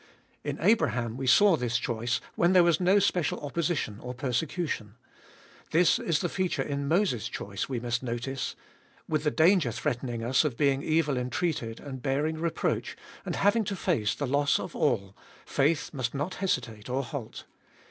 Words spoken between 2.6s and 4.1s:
was no special opposition